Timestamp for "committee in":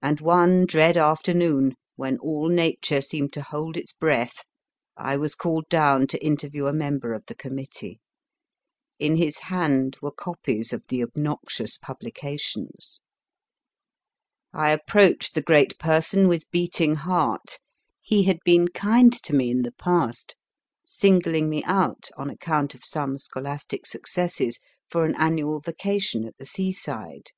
7.34-9.16